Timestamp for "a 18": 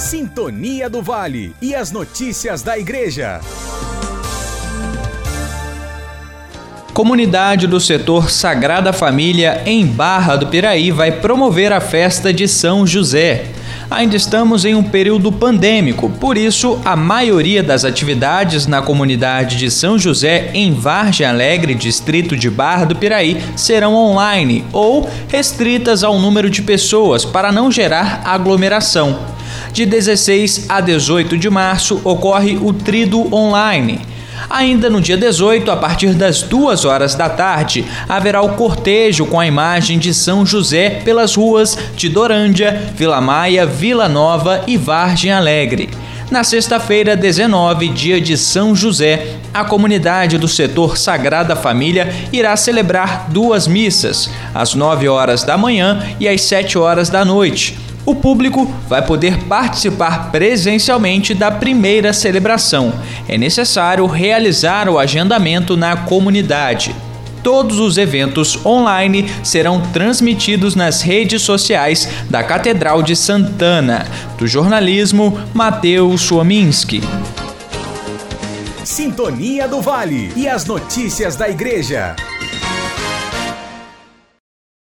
30.68-31.38